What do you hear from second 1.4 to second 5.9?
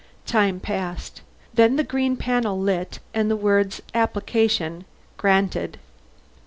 Then the green panel lit, and the words, APPLICATION GRANTED.